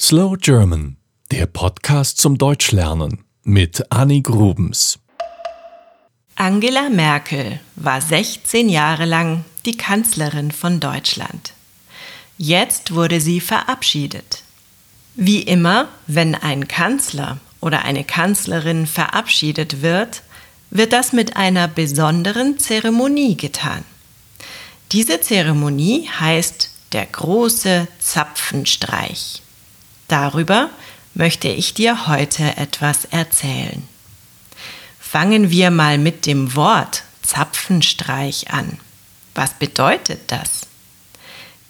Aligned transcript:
Slow 0.00 0.36
German, 0.36 0.96
der 1.30 1.46
Podcast 1.46 2.18
zum 2.18 2.36
Deutschlernen 2.36 3.24
mit 3.44 3.92
Annie 3.92 4.22
Grubens. 4.22 4.98
Angela 6.34 6.90
Merkel 6.90 7.60
war 7.76 8.00
16 8.00 8.68
Jahre 8.68 9.04
lang 9.04 9.44
die 9.64 9.76
Kanzlerin 9.76 10.50
von 10.50 10.80
Deutschland. 10.80 11.52
Jetzt 12.38 12.92
wurde 12.92 13.20
sie 13.20 13.40
verabschiedet. 13.40 14.42
Wie 15.14 15.42
immer, 15.42 15.88
wenn 16.08 16.34
ein 16.34 16.66
Kanzler 16.66 17.38
oder 17.60 17.84
eine 17.84 18.02
Kanzlerin 18.02 18.88
verabschiedet 18.88 19.80
wird, 19.80 20.22
wird 20.70 20.92
das 20.92 21.12
mit 21.12 21.36
einer 21.36 21.68
besonderen 21.68 22.58
Zeremonie 22.58 23.36
getan. 23.36 23.84
Diese 24.90 25.20
Zeremonie 25.20 26.08
heißt 26.08 26.70
der 26.90 27.06
große 27.06 27.86
Zapfenstreich. 28.00 29.43
Darüber 30.08 30.70
möchte 31.14 31.48
ich 31.48 31.74
dir 31.74 32.06
heute 32.06 32.56
etwas 32.56 33.04
erzählen. 33.06 33.82
Fangen 35.00 35.50
wir 35.50 35.70
mal 35.70 35.98
mit 35.98 36.26
dem 36.26 36.54
Wort 36.56 37.04
Zapfenstreich 37.22 38.50
an. 38.50 38.78
Was 39.34 39.54
bedeutet 39.54 40.20
das? 40.26 40.66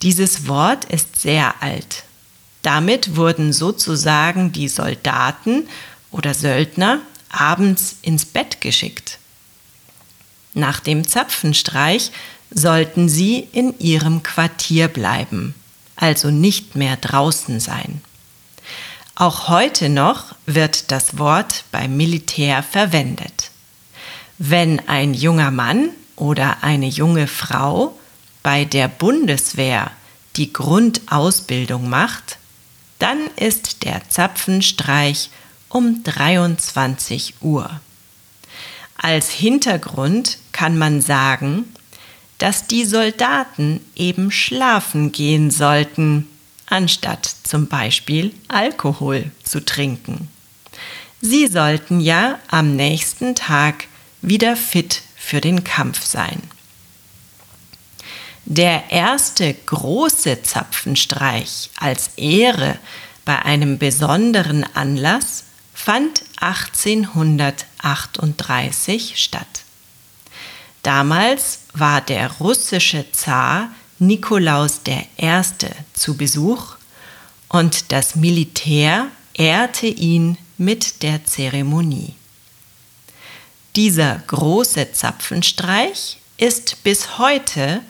Dieses 0.03 0.49
Wort 0.49 0.85
ist 0.87 1.21
sehr 1.21 1.63
alt. 1.63 2.05
Damit 2.63 3.17
wurden 3.17 3.53
sozusagen 3.53 4.53
die 4.53 4.69
Soldaten 4.69 5.69
oder 6.11 6.35
Söldner 6.35 7.01
abends 7.29 7.97
ins 8.03 8.25
Bett 8.25 8.61
geschickt. 8.61 9.19
Nach 10.55 10.81
dem 10.81 11.07
Zapfenstreich 11.07 12.11
sollten 12.51 13.09
sie 13.09 13.49
in 13.53 13.79
ihrem 13.79 14.23
Quartier 14.23 14.89
bleiben, 14.89 15.55
also 15.97 16.31
nicht 16.31 16.77
mehr 16.77 16.97
draußen 16.97 17.61
sein. 17.61 18.01
Auch 19.17 19.49
heute 19.49 19.89
noch 19.91 20.35
wird 20.45 20.91
das 20.91 21.19
Wort 21.19 21.65
beim 21.71 21.97
Militär 21.97 22.65
verwendet. 22.65 23.53
Wenn 24.39 24.89
ein 24.89 25.15
junger 25.15 25.53
Mann 25.53 25.91
oder 26.17 26.65
eine 26.65 26.89
junge 26.89 27.29
Frau 27.29 27.97
bei 28.43 28.65
der 28.65 28.89
Bundeswehr 28.89 29.93
die 30.35 30.53
Grundausbildung 30.53 31.89
macht, 31.89 32.39
dann 32.99 33.19
ist 33.37 33.85
der 33.85 34.03
Zapfenstreich 34.09 35.31
um 35.69 36.03
23 36.03 37.35
Uhr. 37.41 37.71
Als 38.97 39.31
Hintergrund 39.31 40.39
kann 40.51 40.77
man 40.77 41.01
sagen, 41.01 41.73
dass 42.39 42.67
die 42.67 42.85
Soldaten 42.85 43.81
eben 43.95 44.33
schlafen 44.33 45.13
gehen 45.13 45.53
sollten, 45.53 46.29
anstatt 46.75 47.35
zum 47.45 47.69
Beispiel 47.69 48.35
Alkohol 48.49 49.31
zu 49.45 49.65
trinken. 49.65 50.29
Sie 51.21 51.47
sollten 51.47 52.01
ja 52.01 52.41
am 52.49 52.75
nächsten 52.75 53.37
Tag 53.37 53.87
wieder 54.23 54.57
fit 54.57 55.03
für 55.17 55.41
den 55.41 55.63
Kampf 55.63 56.05
sein. 56.05 56.43
Der 58.45 58.91
erste 58.91 59.55
große 59.55 60.43
Zapfenstreich 60.43 61.71
als 61.79 62.11
Ehre 62.17 62.77
bei 63.25 63.41
einem 63.41 63.79
besonderen 63.79 64.67
Anlass 64.75 65.45
fand 65.73 66.25
1838 66.41 69.23
statt. 69.23 69.47
Damals 70.83 71.61
war 71.73 72.01
der 72.01 72.33
russische 72.33 73.13
Zar 73.13 73.71
Nikolaus 73.99 74.81
I. 74.87 75.43
zu 75.93 76.17
Besuch 76.17 76.77
und 77.49 77.93
das 77.93 78.17
Militär 78.17 79.09
ehrte 79.35 79.87
ihn 79.87 80.39
mit 80.59 81.03
der 81.03 81.25
Zeremonie. 81.25 82.15
Dieser 83.77 84.23
große 84.27 84.93
Zapfenstreich 84.93 86.19
ist 86.37 86.83
bis 86.83 87.19
heute 87.19 87.83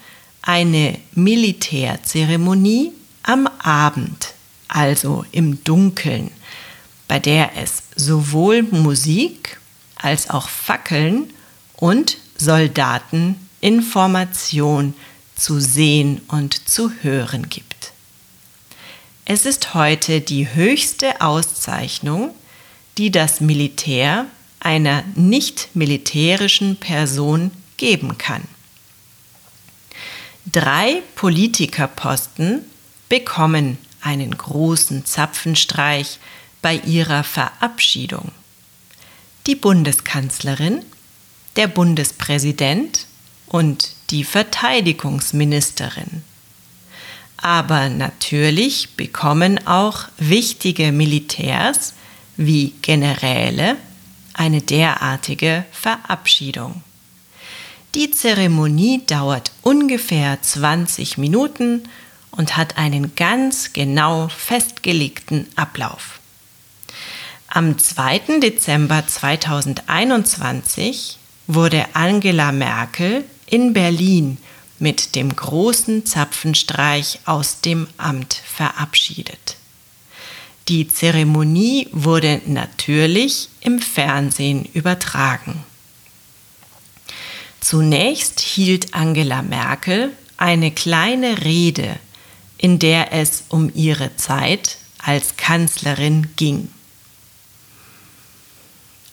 eine 0.42 0.98
Militärzeremonie 1.14 2.92
am 3.22 3.46
Abend, 3.58 4.34
also 4.68 5.24
im 5.32 5.64
Dunkeln, 5.64 6.30
bei 7.08 7.18
der 7.18 7.56
es 7.56 7.84
sowohl 7.96 8.62
Musik 8.62 9.58
als 9.96 10.28
auch 10.28 10.48
Fackeln 10.48 11.32
und 11.76 12.18
Soldateninformation 12.36 14.92
zu 15.36 15.60
sehen 15.60 16.20
und 16.28 16.68
zu 16.68 16.90
hören 17.02 17.48
gibt. 17.48 17.92
Es 19.24 19.46
ist 19.46 19.74
heute 19.74 20.20
die 20.20 20.52
höchste 20.54 21.20
Auszeichnung, 21.20 22.34
die 22.98 23.10
das 23.10 23.40
Militär 23.40 24.26
einer 24.60 25.02
nicht 25.14 25.70
militärischen 25.74 26.76
Person 26.76 27.50
geben 27.76 28.18
kann. 28.18 28.42
Drei 30.50 31.02
Politikerposten 31.14 32.64
bekommen 33.08 33.78
einen 34.02 34.36
großen 34.36 35.06
Zapfenstreich 35.06 36.18
bei 36.60 36.76
ihrer 36.76 37.24
Verabschiedung. 37.24 38.30
Die 39.46 39.54
Bundeskanzlerin, 39.54 40.84
der 41.56 41.68
Bundespräsident 41.68 43.06
und 43.54 43.94
die 44.10 44.24
Verteidigungsministerin. 44.24 46.24
Aber 47.36 47.88
natürlich 47.88 48.96
bekommen 48.96 49.64
auch 49.64 50.06
wichtige 50.18 50.90
Militärs 50.90 51.94
wie 52.36 52.74
Generäle 52.82 53.76
eine 54.32 54.60
derartige 54.60 55.64
Verabschiedung. 55.70 56.82
Die 57.94 58.10
Zeremonie 58.10 59.02
dauert 59.06 59.52
ungefähr 59.62 60.42
20 60.42 61.16
Minuten 61.18 61.84
und 62.32 62.56
hat 62.56 62.76
einen 62.76 63.14
ganz 63.14 63.72
genau 63.72 64.26
festgelegten 64.26 65.46
Ablauf. 65.54 66.18
Am 67.46 67.78
2. 67.78 68.40
Dezember 68.40 69.06
2021 69.06 71.18
wurde 71.46 71.86
Angela 71.92 72.50
Merkel 72.50 73.24
in 73.46 73.72
Berlin 73.72 74.38
mit 74.78 75.14
dem 75.14 75.34
großen 75.34 76.04
Zapfenstreich 76.04 77.20
aus 77.24 77.60
dem 77.60 77.86
Amt 77.96 78.34
verabschiedet. 78.44 79.56
Die 80.68 80.88
Zeremonie 80.88 81.88
wurde 81.92 82.40
natürlich 82.46 83.48
im 83.60 83.80
Fernsehen 83.80 84.64
übertragen. 84.72 85.62
Zunächst 87.60 88.40
hielt 88.40 88.94
Angela 88.94 89.42
Merkel 89.42 90.12
eine 90.36 90.70
kleine 90.70 91.44
Rede, 91.44 91.96
in 92.58 92.78
der 92.78 93.12
es 93.12 93.44
um 93.48 93.70
ihre 93.74 94.16
Zeit 94.16 94.78
als 94.98 95.36
Kanzlerin 95.36 96.28
ging. 96.36 96.70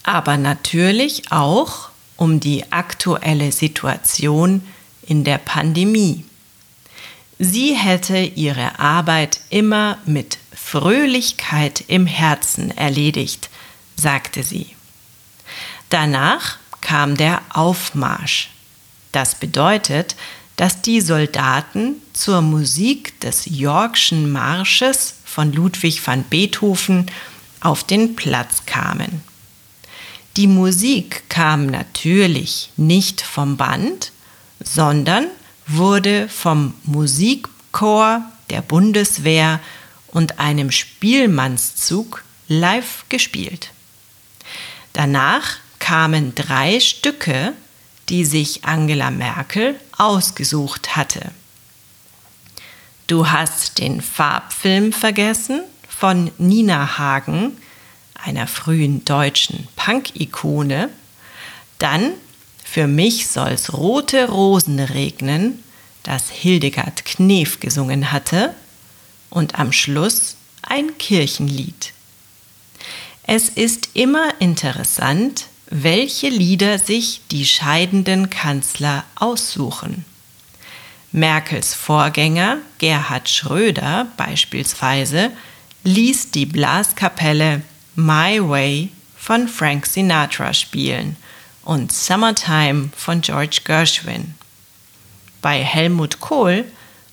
Aber 0.04 0.38
natürlich 0.38 1.32
auch 1.32 1.91
um 2.22 2.40
die 2.40 2.72
aktuelle 2.72 3.52
Situation 3.52 4.62
in 5.02 5.24
der 5.24 5.40
Pandemie. 5.40 6.24
Sie 7.40 7.74
hätte 7.74 8.20
ihre 8.20 8.78
Arbeit 8.78 9.42
immer 9.50 9.98
mit 10.06 10.38
Fröhlichkeit 10.54 11.84
im 11.88 12.06
Herzen 12.06 12.70
erledigt, 12.78 13.50
sagte 13.96 14.44
sie. 14.44 14.68
Danach 15.90 16.60
kam 16.80 17.18
der 17.18 17.42
Aufmarsch. 17.50 18.52
Das 19.12 19.34
bedeutet, 19.34 20.16
dass 20.58 20.84
die 20.84 21.02
Soldaten 21.02 21.96
zur 22.14 22.42
Musik 22.42 23.20
des 23.22 23.48
Yorkschen 23.48 24.32
Marsches 24.32 25.16
von 25.26 25.52
Ludwig 25.52 26.06
van 26.06 26.24
Beethoven 26.26 27.08
auf 27.62 27.84
den 27.84 28.16
Platz 28.16 28.68
kamen. 28.68 29.24
Die 30.38 30.48
Musik 30.48 31.24
kam 31.30 31.66
natürlich 31.66 32.72
nicht 32.78 33.22
vom 33.22 33.58
Band, 33.58 34.12
sondern 34.64 35.28
wurde 35.68 36.30
vom 36.30 36.74
Musikchor 36.84 38.24
der 38.50 38.62
Bundeswehr 38.62 39.60
und 40.08 40.40
einem 40.40 40.72
Spielmannszug 40.72 42.24
live 42.48 43.06
gespielt. 43.10 43.72
Danach 44.94 45.58
kamen 45.80 46.36
drei 46.36 46.80
Stücke, 46.80 47.54
die 48.10 48.26
sich 48.26 48.66
Angela 48.66 49.12
Merkel 49.12 49.80
ausgesucht 49.98 50.96
hatte. 50.96 51.32
Du 53.08 53.30
hast 53.30 53.80
den 53.80 54.02
Farbfilm 54.02 54.94
vergessen 54.94 55.62
von 55.90 56.32
Nina 56.38 56.98
Hagen, 56.98 57.58
einer 58.24 58.48
frühen 58.48 59.06
deutschen 59.06 59.68
Punk-Ikone, 59.76 60.90
dann 61.80 62.14
Für 62.64 62.88
mich 62.88 63.28
soll's 63.28 63.74
rote 63.74 64.30
Rosen 64.30 64.80
regnen, 64.80 65.62
das 66.04 66.30
Hildegard 66.30 67.04
Knef 67.04 67.60
gesungen 67.60 68.14
hatte, 68.14 68.56
und 69.30 69.60
am 69.60 69.74
Schluss 69.74 70.38
ein 70.62 70.98
Kirchenlied. 70.98 71.92
Es 73.24 73.50
ist 73.50 73.90
immer 73.94 74.40
interessant, 74.40 75.48
welche 75.70 76.30
Lieder 76.30 76.80
sich 76.80 77.22
die 77.32 77.46
scheidenden 77.46 78.30
Kanzler 78.30 79.04
aussuchen. 79.16 80.06
Merkels 81.12 81.74
Vorgänger 81.74 82.60
Gerhard 82.78 83.28
Schröder 83.28 84.08
beispielsweise 84.16 85.32
ließ 85.84 86.32
die 86.32 86.46
Blaskapelle 86.46 87.64
My 87.96 88.40
Way 88.40 88.90
von 89.18 89.48
Frank 89.48 89.86
Sinatra 89.86 90.54
spielen 90.54 91.16
und 91.64 91.92
Summertime 91.92 92.90
von 92.96 93.22
George 93.22 93.62
Gershwin. 93.64 94.36
Bei 95.42 95.64
Helmut 95.64 96.20
Kohl 96.20 96.66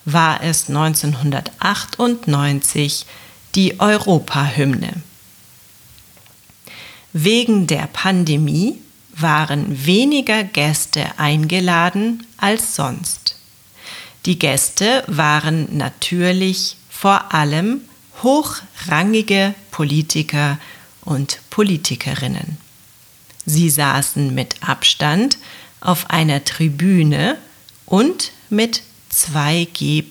war 0.05 0.43
es 0.43 0.69
1998 0.69 3.07
die 3.55 3.81
Europahymne. 3.81 4.93
Wegen 7.13 7.67
der 7.67 7.89
Pandemie 7.93 8.79
waren 9.15 9.85
weniger 9.85 10.45
Gäste 10.45 11.19
eingeladen 11.19 12.25
als 12.37 12.77
sonst. 12.77 13.37
Die 14.27 14.39
Gäste 14.39 15.03
waren 15.09 15.77
natürlich 15.77 16.77
vor 16.89 17.35
allem 17.35 17.81
hochrangige 18.23 19.55
Politiker 19.79 20.59
und 21.03 21.39
Politikerinnen. 21.51 22.57
Sie 23.47 23.71
saßen 23.71 24.35
mit 24.35 24.57
Abstand 24.61 25.39
auf 25.81 26.11
einer 26.11 26.45
Tribüne 26.45 27.39
und 27.87 28.33
mit 28.51 28.83
2G 29.13 30.03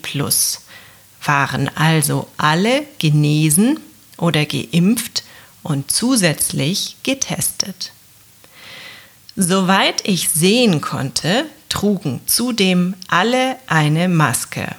waren 1.22 1.68
also 1.76 2.28
alle 2.38 2.86
genesen 2.98 3.78
oder 4.16 4.46
geimpft 4.46 5.24
und 5.62 5.90
zusätzlich 5.90 6.96
getestet. 7.02 7.92
Soweit 9.36 10.00
ich 10.08 10.30
sehen 10.30 10.80
konnte, 10.80 11.44
trugen 11.68 12.22
zudem 12.24 12.94
alle 13.08 13.56
eine 13.66 14.08
Maske. 14.08 14.74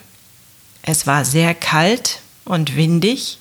Es 0.81 1.05
war 1.05 1.25
sehr 1.25 1.53
kalt 1.53 2.21
und 2.43 2.75
windig, 2.75 3.37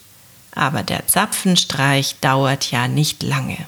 aber 0.58 0.82
der 0.82 1.06
Zapfenstreich 1.06 2.16
dauert 2.20 2.70
ja 2.70 2.88
nicht 2.88 3.22
lange. 3.22 3.58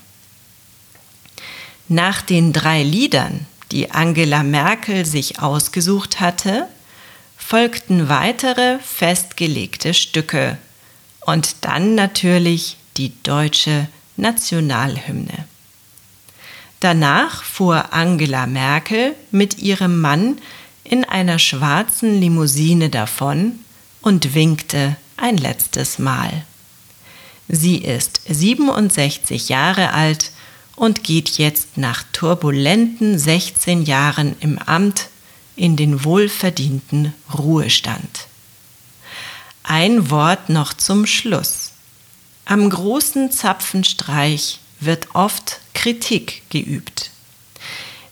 Nach 1.88 2.22
den 2.22 2.52
drei 2.52 2.82
Liedern, 2.82 3.46
die 3.72 3.90
Angela 3.90 4.42
Merkel 4.42 5.04
sich 5.04 5.40
ausgesucht 5.40 6.20
hatte, 6.20 6.68
folgten 7.36 8.08
weitere 8.08 8.78
festgelegte 8.78 9.94
Stücke 9.94 10.58
und 11.26 11.64
dann 11.64 11.94
natürlich 11.94 12.76
die 12.96 13.12
deutsche 13.22 13.88
Nationalhymne. 14.16 15.46
Danach 16.80 17.42
fuhr 17.42 17.92
Angela 17.92 18.46
Merkel 18.46 19.14
mit 19.30 19.58
ihrem 19.58 20.00
Mann 20.00 20.38
in 20.84 21.04
einer 21.04 21.38
schwarzen 21.38 22.20
Limousine 22.20 22.88
davon 22.88 23.58
und 24.00 24.34
winkte 24.34 24.96
ein 25.16 25.36
letztes 25.36 25.98
Mal. 25.98 26.44
Sie 27.52 27.78
ist 27.78 28.20
67 28.28 29.48
Jahre 29.48 29.92
alt 29.92 30.30
und 30.76 31.02
geht 31.02 31.30
jetzt 31.30 31.78
nach 31.78 32.04
turbulenten 32.12 33.18
16 33.18 33.82
Jahren 33.82 34.36
im 34.38 34.56
Amt 34.58 35.08
in 35.56 35.74
den 35.74 36.04
wohlverdienten 36.04 37.12
Ruhestand. 37.36 38.28
Ein 39.64 40.10
Wort 40.10 40.48
noch 40.48 40.74
zum 40.74 41.06
Schluss. 41.06 41.72
Am 42.44 42.70
großen 42.70 43.32
Zapfenstreich 43.32 44.60
wird 44.78 45.08
oft 45.16 45.58
Kritik 45.74 46.42
geübt. 46.50 47.10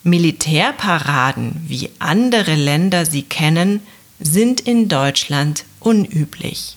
Militärparaden, 0.02 1.64
wie 1.68 1.90
andere 2.00 2.56
Länder 2.56 3.06
sie 3.06 3.22
kennen, 3.22 3.86
sind 4.18 4.60
in 4.62 4.88
Deutschland 4.88 5.64
unüblich. 5.78 6.76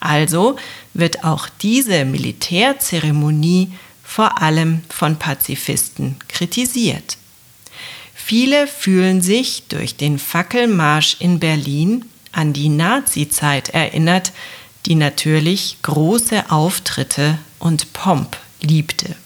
Also 0.00 0.56
wird 0.94 1.24
auch 1.24 1.48
diese 1.60 2.04
Militärzeremonie 2.04 3.72
vor 4.02 4.40
allem 4.40 4.82
von 4.88 5.18
Pazifisten 5.18 6.16
kritisiert. 6.28 7.16
Viele 8.14 8.66
fühlen 8.66 9.20
sich 9.20 9.64
durch 9.68 9.96
den 9.96 10.18
Fackelmarsch 10.18 11.16
in 11.20 11.38
Berlin 11.38 12.04
an 12.32 12.52
die 12.52 12.68
Nazizeit 12.68 13.70
erinnert, 13.70 14.32
die 14.84 14.94
natürlich 14.94 15.78
große 15.82 16.50
Auftritte 16.50 17.38
und 17.58 17.92
Pomp 17.92 18.36
liebte. 18.60 19.16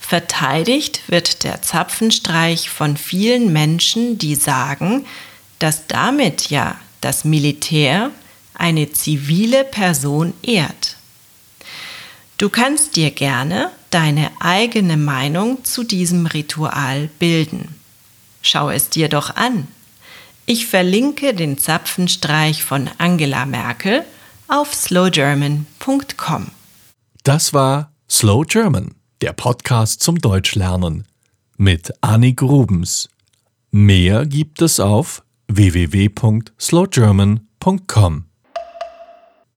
Verteidigt 0.00 1.00
wird 1.08 1.44
der 1.44 1.62
Zapfenstreich 1.62 2.68
von 2.68 2.96
vielen 2.96 3.52
Menschen, 3.52 4.18
die 4.18 4.34
sagen, 4.34 5.06
dass 5.58 5.86
damit 5.86 6.50
ja 6.50 6.76
das 7.00 7.24
Militär 7.24 8.10
eine 8.54 8.92
zivile 8.92 9.64
Person 9.64 10.32
ehrt. 10.42 10.96
Du 12.38 12.48
kannst 12.48 12.96
dir 12.96 13.10
gerne 13.10 13.70
deine 13.90 14.30
eigene 14.40 14.96
Meinung 14.96 15.64
zu 15.64 15.84
diesem 15.84 16.26
Ritual 16.26 17.08
bilden. 17.18 17.74
Schau 18.42 18.70
es 18.70 18.90
dir 18.90 19.08
doch 19.08 19.36
an. 19.36 19.68
Ich 20.46 20.66
verlinke 20.66 21.32
den 21.32 21.56
Zapfenstreich 21.58 22.64
von 22.64 22.90
Angela 22.98 23.46
Merkel 23.46 24.04
auf 24.48 24.74
slowgerman.com. 24.74 26.48
Das 27.22 27.54
war 27.54 27.92
Slow 28.10 28.44
German, 28.44 28.96
der 29.22 29.32
Podcast 29.32 30.02
zum 30.02 30.18
Deutschlernen 30.18 31.06
mit 31.56 31.92
Annik 32.02 32.38
Grubens. 32.38 33.08
Mehr 33.70 34.26
gibt 34.26 34.60
es 34.60 34.80
auf 34.80 35.22
www.slowgerman.com. 35.48 38.24